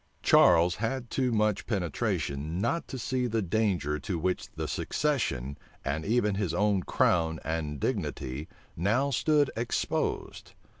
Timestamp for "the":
3.27-3.43, 4.53-4.67